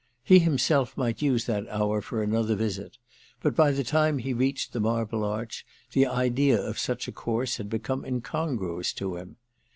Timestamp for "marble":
4.79-5.23